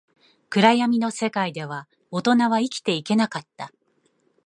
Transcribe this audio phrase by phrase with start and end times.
[0.49, 3.71] 暗闇の世界では、大人は生きていけなかった